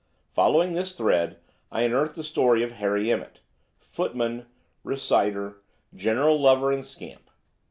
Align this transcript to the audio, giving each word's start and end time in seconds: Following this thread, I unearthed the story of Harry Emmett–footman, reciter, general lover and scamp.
Following 0.33 0.73
this 0.73 0.95
thread, 0.95 1.37
I 1.71 1.83
unearthed 1.83 2.15
the 2.15 2.23
story 2.23 2.63
of 2.63 2.71
Harry 2.71 3.11
Emmett–footman, 3.11 4.47
reciter, 4.83 5.61
general 5.95 6.41
lover 6.41 6.71
and 6.71 6.83
scamp. 6.83 7.29